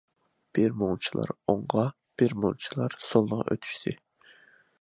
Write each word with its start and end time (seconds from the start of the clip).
بىر 0.57 0.73
مۇنچىلار 0.83 1.33
ئوڭغا، 1.53 1.85
بىر 2.21 2.35
مۇنچىلار 2.45 2.99
سولغا 3.11 3.41
ئۆتۈشتى. 3.45 3.99